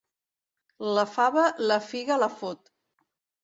[0.99, 2.77] La fava, la figa la fot.